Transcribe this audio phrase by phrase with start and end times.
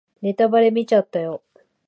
[0.23, 1.43] ネタバレ見ちゃったよ